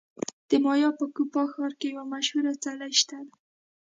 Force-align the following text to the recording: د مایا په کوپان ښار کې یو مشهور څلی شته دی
د 0.49 0.51
مایا 0.63 0.89
په 0.99 1.05
کوپان 1.15 1.47
ښار 1.53 1.71
کې 1.79 1.87
یو 1.95 2.03
مشهور 2.13 2.45
څلی 2.63 2.91
شته 2.99 3.17
دی 3.27 3.35